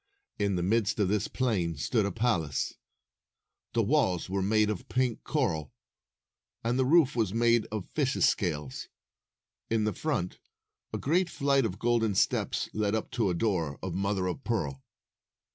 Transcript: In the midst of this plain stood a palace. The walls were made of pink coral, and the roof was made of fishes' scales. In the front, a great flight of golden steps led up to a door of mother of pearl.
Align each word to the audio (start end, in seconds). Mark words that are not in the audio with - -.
In 0.39 0.55
the 0.55 0.63
midst 0.63 0.99
of 0.99 1.09
this 1.09 1.27
plain 1.27 1.75
stood 1.77 2.07
a 2.07 2.11
palace. 2.11 2.73
The 3.73 3.83
walls 3.83 4.31
were 4.31 4.41
made 4.41 4.71
of 4.71 4.89
pink 4.89 5.23
coral, 5.23 5.71
and 6.63 6.79
the 6.79 6.85
roof 6.87 7.15
was 7.15 7.35
made 7.35 7.67
of 7.71 7.87
fishes' 7.93 8.27
scales. 8.27 8.89
In 9.69 9.83
the 9.83 9.93
front, 9.93 10.39
a 10.91 10.97
great 10.97 11.29
flight 11.29 11.65
of 11.67 11.77
golden 11.77 12.15
steps 12.15 12.67
led 12.73 12.95
up 12.95 13.11
to 13.11 13.29
a 13.29 13.35
door 13.35 13.77
of 13.83 13.93
mother 13.93 14.25
of 14.25 14.43
pearl. 14.43 14.83